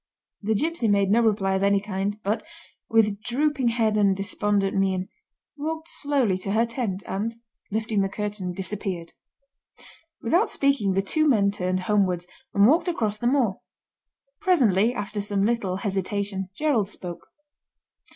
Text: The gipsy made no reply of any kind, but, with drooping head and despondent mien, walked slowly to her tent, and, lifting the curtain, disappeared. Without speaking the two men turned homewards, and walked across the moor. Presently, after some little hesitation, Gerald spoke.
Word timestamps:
The 0.41 0.55
gipsy 0.55 0.87
made 0.87 1.11
no 1.11 1.21
reply 1.21 1.53
of 1.53 1.61
any 1.61 1.79
kind, 1.79 2.17
but, 2.23 2.41
with 2.89 3.21
drooping 3.21 3.67
head 3.67 3.97
and 3.97 4.17
despondent 4.17 4.75
mien, 4.75 5.09
walked 5.57 5.89
slowly 5.89 6.39
to 6.39 6.53
her 6.53 6.65
tent, 6.65 7.03
and, 7.07 7.35
lifting 7.69 8.01
the 8.01 8.09
curtain, 8.09 8.51
disappeared. 8.51 9.13
Without 10.19 10.49
speaking 10.49 10.93
the 10.93 11.03
two 11.03 11.27
men 11.29 11.51
turned 11.51 11.81
homewards, 11.81 12.25
and 12.55 12.65
walked 12.65 12.87
across 12.87 13.19
the 13.19 13.27
moor. 13.27 13.61
Presently, 14.39 14.91
after 14.91 15.21
some 15.21 15.45
little 15.45 15.75
hesitation, 15.75 16.49
Gerald 16.57 16.89
spoke. 16.89 17.27